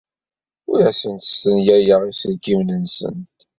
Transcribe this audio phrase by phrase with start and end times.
[0.71, 3.29] Ur asent-stenyayeɣ iselkinen-nsent.